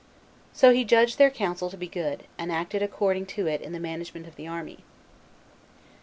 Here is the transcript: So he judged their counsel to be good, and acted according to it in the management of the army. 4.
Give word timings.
So 0.51 0.73
he 0.73 0.83
judged 0.83 1.19
their 1.19 1.29
counsel 1.29 1.69
to 1.69 1.77
be 1.77 1.87
good, 1.87 2.23
and 2.39 2.51
acted 2.51 2.81
according 2.81 3.27
to 3.37 3.45
it 3.45 3.61
in 3.61 3.71
the 3.71 3.79
management 3.79 4.25
of 4.25 4.35
the 4.35 4.47
army. 4.47 4.77
4. 4.77 4.83